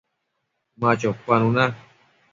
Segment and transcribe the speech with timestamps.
[0.81, 1.63] Ma chopanuna